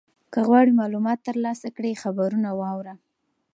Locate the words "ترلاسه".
1.27-1.67